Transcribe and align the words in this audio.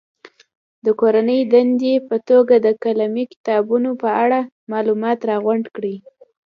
د 0.85 0.87
کورنۍ 0.99 1.39
دندې 1.53 1.93
په 2.07 2.15
توګه 2.29 2.55
د 2.65 2.67
قلمي 2.83 3.25
کتابونو 3.33 3.89
په 4.01 4.09
اړه 4.23 4.39
معلومات 4.71 5.19
راغونډ 5.29 5.65
کړي. 5.75 5.95